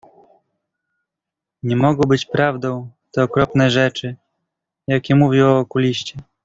"Nie 1.63 1.75
mogą 1.75 2.01
być 2.07 2.25
prawdą 2.25 2.89
te 3.11 3.23
okropne 3.23 3.69
rzeczy, 3.69 4.15
jakie 4.87 5.15
mówił 5.15 5.47
o 5.47 5.59
okuliście." 5.59 6.15